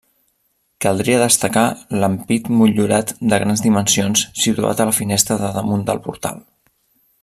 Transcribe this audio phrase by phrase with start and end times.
[0.85, 1.65] Caldria destacar
[2.03, 6.47] l'ampit motllurat de grans dimensions situat a la finestra de damunt del portal.